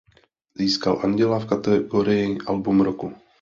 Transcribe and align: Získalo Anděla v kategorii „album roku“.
Získalo 0.55 0.99
Anděla 0.99 1.39
v 1.39 1.45
kategorii 1.45 2.37
„album 2.47 2.81
roku“. 2.81 3.13